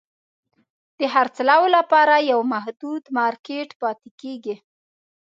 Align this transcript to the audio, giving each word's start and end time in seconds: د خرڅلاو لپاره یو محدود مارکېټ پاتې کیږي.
د 0.99 1.01
خرڅلاو 1.13 1.63
لپاره 1.77 2.13
یو 2.31 2.39
محدود 2.53 3.03
مارکېټ 3.17 3.69
پاتې 3.81 4.09
کیږي. 4.21 4.55